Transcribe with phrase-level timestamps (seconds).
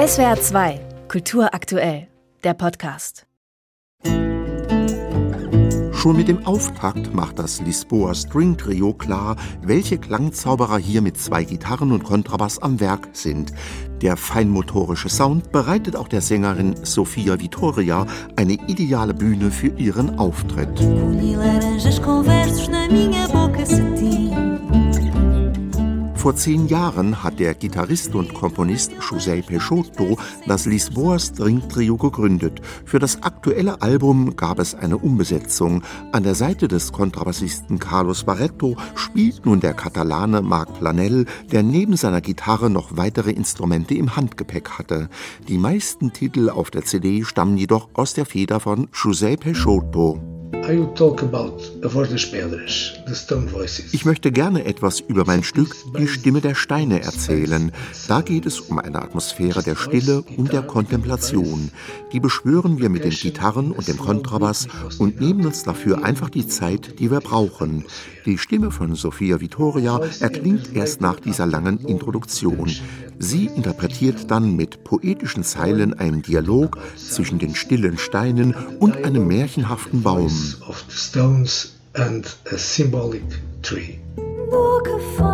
[0.00, 2.08] SWR 2, Kultur aktuell,
[2.42, 3.26] der Podcast.
[5.92, 11.44] Schon mit dem Auftakt macht das Lisboa String Trio klar, welche Klangzauberer hier mit zwei
[11.44, 13.52] Gitarren und Kontrabass am Werk sind.
[14.00, 18.06] Der feinmotorische Sound bereitet auch der Sängerin Sofia Vittoria
[18.36, 20.80] eine ideale Bühne für ihren Auftritt.
[26.20, 32.60] Vor zehn Jahren hat der Gitarrist und Komponist José Peixoto das Lisboa String Trio gegründet.
[32.84, 35.82] Für das aktuelle Album gab es eine Umbesetzung.
[36.12, 41.96] An der Seite des Kontrabassisten Carlos Barreto spielt nun der Katalane Marc Planell, der neben
[41.96, 45.08] seiner Gitarre noch weitere Instrumente im Handgepäck hatte.
[45.48, 50.29] Die meisten Titel auf der CD stammen jedoch aus der Feder von José Peixoto.
[53.92, 57.72] Ich möchte gerne etwas über mein Stück Die Stimme der Steine erzählen.
[58.08, 61.70] Da geht es um eine Atmosphäre der Stille und der Kontemplation.
[62.12, 64.66] Die beschwören wir mit den Gitarren und dem Kontrabass
[64.98, 67.84] und nehmen uns dafür einfach die Zeit, die wir brauchen.
[68.26, 72.70] Die Stimme von Sophia Vittoria erklingt erst nach dieser langen Introduktion.
[73.22, 80.02] Sie interpretiert dann mit poetischen Zeilen einen Dialog zwischen den stillen Steinen und einem märchenhaften
[80.02, 80.32] Baum.
[84.50, 85.29] Boca falam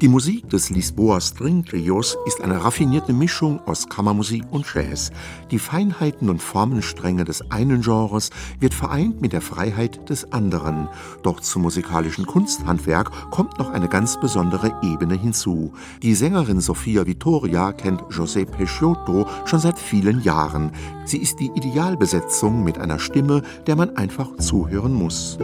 [0.00, 5.10] die Musik des Lisboa String Trios ist eine raffinierte Mischung aus Kammermusik und Jazz.
[5.50, 10.88] Die Feinheiten und Formenstränge des einen Genres wird vereint mit der Freiheit des anderen.
[11.22, 15.72] Doch zum musikalischen Kunsthandwerk kommt noch eine ganz besondere Ebene hinzu.
[16.02, 20.70] Die Sängerin Sofia Vittoria kennt José Peixoto schon seit vielen Jahren.
[21.06, 25.38] Sie ist die Idealbesetzung mit einer Stimme, der man einfach zuhören muss.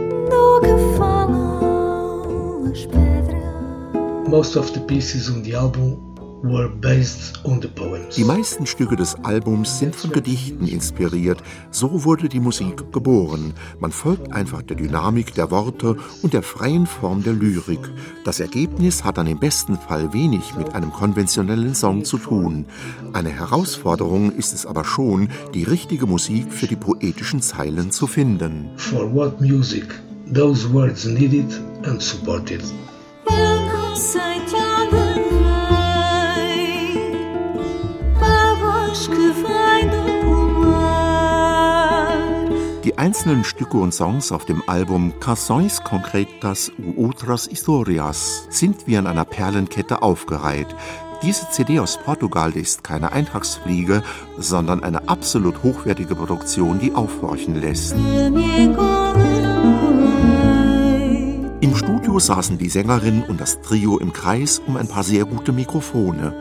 [4.28, 8.16] Most of the pieces on the album were based on the poems.
[8.16, 11.42] Die meisten Stücke des Albums sind von Gedichten inspiriert.
[11.70, 13.54] So wurde die Musik geboren.
[13.80, 17.80] Man folgt einfach der Dynamik der Worte und der freien Form der Lyrik.
[18.24, 22.66] Das Ergebnis hat dann im besten Fall wenig mit einem konventionellen Song zu tun.
[23.12, 28.70] Eine Herausforderung ist es aber schon, die richtige Musik für die poetischen Zeilen zu finden.
[28.76, 29.86] For what music
[30.32, 31.52] those words needed
[31.84, 32.62] and supported.
[42.82, 48.96] Die einzelnen Stücke und Songs auf dem Album Canções Concretas u Outras Historias sind wie
[48.96, 50.74] an einer Perlenkette aufgereiht.
[51.22, 54.02] Diese CD aus Portugal ist keine Eintagsfliege,
[54.38, 57.94] sondern eine absolut hochwertige Produktion, die aufhorchen lässt.
[61.84, 66.34] Studio saßen die Sängerin und das Trio im Kreis um ein paar sehr gute Mikrofone.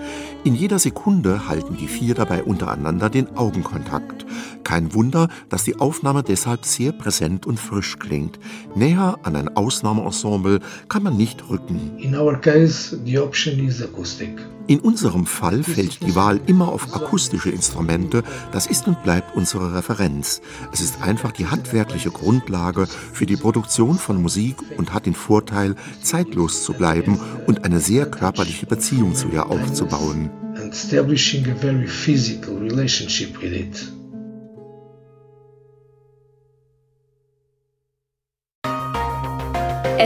[0.45, 4.25] In jeder Sekunde halten die vier dabei untereinander den Augenkontakt.
[4.63, 8.39] Kein Wunder, dass die Aufnahme deshalb sehr präsent und frisch klingt.
[8.73, 11.97] Näher an ein Ausnahmeensemble kann man nicht rücken.
[11.97, 14.39] In our case, the option is acoustic.
[14.65, 18.23] In unserem Fall fällt die Wahl immer auf akustische Instrumente.
[18.53, 20.41] Das ist und bleibt unsere Referenz.
[20.71, 25.75] Es ist einfach die handwerkliche Grundlage für die Produktion von Musik und hat den Vorteil,
[26.03, 30.29] zeitlos zu bleiben und eine sehr körperliche Beziehung zu ihr aufzubauen.
[30.69, 33.75] establishing a very physical relationship with it.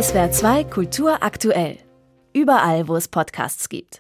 [0.03, 1.77] SWR 2 Kultur aktuell.
[2.33, 3.95] Überall, wo es Podcasts gibt.